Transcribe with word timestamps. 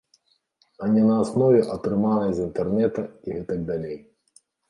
А 0.85 0.87
не 0.93 1.03
на 1.09 1.17
аснове 1.23 1.59
атрыманай 1.75 2.33
з 2.39 2.43
інтэрнэта 2.47 3.01
і 3.27 3.37
гэтак 3.37 3.59
далей. 3.71 3.97